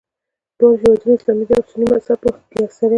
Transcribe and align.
دواړه 0.57 0.75
هېوادونه 0.81 1.13
اسلامي 1.17 1.43
دي 1.47 1.53
او 1.57 1.63
سني 1.71 1.85
مذهب 1.91 2.17
په 2.21 2.29
کې 2.51 2.59
اکثریت 2.65 2.87
دی. 2.89 2.89